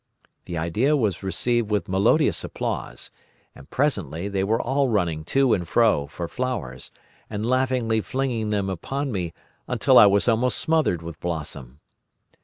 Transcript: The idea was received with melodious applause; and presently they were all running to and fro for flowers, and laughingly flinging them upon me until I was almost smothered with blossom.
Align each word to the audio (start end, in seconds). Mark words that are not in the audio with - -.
The 0.45 0.57
idea 0.57 0.97
was 0.97 1.21
received 1.21 1.69
with 1.69 1.87
melodious 1.87 2.43
applause; 2.43 3.11
and 3.53 3.69
presently 3.69 4.27
they 4.29 4.43
were 4.43 4.59
all 4.59 4.87
running 4.89 5.23
to 5.25 5.53
and 5.53 5.67
fro 5.67 6.07
for 6.07 6.27
flowers, 6.27 6.89
and 7.29 7.45
laughingly 7.45 8.01
flinging 8.01 8.49
them 8.49 8.67
upon 8.67 9.11
me 9.11 9.31
until 9.67 9.99
I 9.99 10.07
was 10.07 10.27
almost 10.27 10.57
smothered 10.57 11.03
with 11.03 11.19
blossom. 11.19 11.81